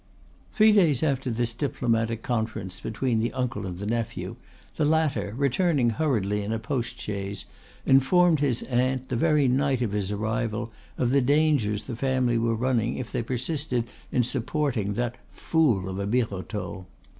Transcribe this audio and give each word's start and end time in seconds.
Three 0.51 0.71
days 0.71 1.03
after 1.03 1.29
this 1.29 1.53
diplomatic 1.53 2.23
conference 2.23 2.79
between 2.79 3.19
the 3.19 3.31
uncle 3.33 3.67
and 3.67 3.87
nephew, 3.87 4.35
the 4.75 4.83
latter, 4.83 5.35
returning 5.37 5.91
hurriedly 5.91 6.41
in 6.43 6.51
a 6.51 6.57
post 6.57 6.99
chaise, 6.99 7.45
informed 7.85 8.39
his 8.39 8.63
aunt, 8.63 9.09
the 9.09 9.15
very 9.15 9.47
night 9.47 9.83
of 9.83 9.91
his 9.91 10.11
arrival, 10.11 10.71
of 10.97 11.11
the 11.11 11.21
dangers 11.21 11.83
the 11.83 11.95
family 11.95 12.39
were 12.39 12.55
running 12.55 12.97
if 12.97 13.11
they 13.11 13.21
persisted 13.21 13.83
in 14.11 14.23
supporting 14.23 14.93
that 14.95 15.17
"fool 15.29 15.87
of 15.87 15.99
a 15.99 16.07
Birotteau." 16.07 16.87